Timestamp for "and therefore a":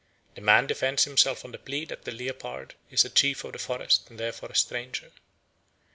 4.09-4.55